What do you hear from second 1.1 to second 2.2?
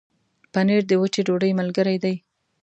ډوډۍ ملګری دی.